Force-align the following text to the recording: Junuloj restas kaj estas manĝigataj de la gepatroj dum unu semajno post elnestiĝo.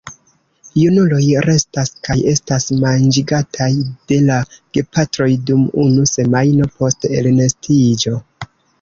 Junuloj 0.83 1.19
restas 1.45 1.91
kaj 2.07 2.15
estas 2.31 2.65
manĝigataj 2.85 3.69
de 3.93 4.19
la 4.31 4.41
gepatroj 4.79 5.31
dum 5.53 5.71
unu 5.87 6.11
semajno 6.17 6.75
post 6.83 7.11
elnestiĝo. 7.23 8.21